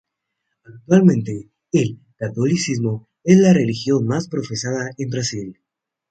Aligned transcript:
Actualmente, 0.65 1.51
el 1.71 1.99
catolicismo 2.17 3.07
es 3.23 3.37
la 3.37 3.53
religión 3.53 4.07
más 4.07 4.27
profesada 4.29 4.89
en 4.97 5.09
Brasil. 5.11 5.59